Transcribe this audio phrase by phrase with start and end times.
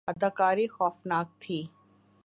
[0.07, 1.59] اداکاری خوفناک تھی